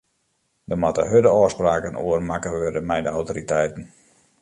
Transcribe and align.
Dêr 0.69 0.79
moatte 0.83 1.03
hurde 1.11 1.33
ôfspraken 1.41 1.99
oer 2.05 2.21
makke 2.31 2.49
wurde 2.57 2.81
mei 2.89 3.01
de 3.05 3.11
autoriteiten. 3.17 3.83